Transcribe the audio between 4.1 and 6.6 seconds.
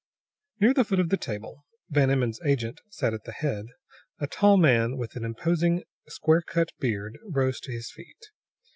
a tall man with an imposing, square